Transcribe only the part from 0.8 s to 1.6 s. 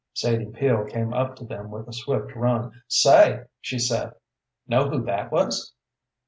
came up to